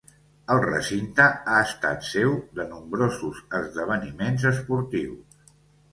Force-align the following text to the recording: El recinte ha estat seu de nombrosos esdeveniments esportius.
El 0.53 0.61
recinte 0.61 1.27
ha 1.51 1.57
estat 1.65 2.07
seu 2.09 2.33
de 2.61 2.67
nombrosos 2.73 3.45
esdeveniments 3.61 4.49
esportius. 4.57 5.41